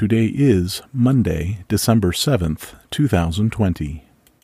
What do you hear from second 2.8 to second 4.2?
2020.